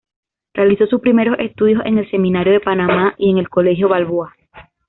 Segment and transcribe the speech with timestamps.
[0.55, 4.35] Realizó sus primeros estudios en el Seminario de Panamá y en el Colegio Balboa.